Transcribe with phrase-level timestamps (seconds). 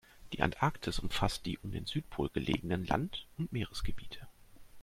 [0.33, 4.27] Die Antarktis umfasst die um den Südpol gelegenen Land- und Meeresgebiete.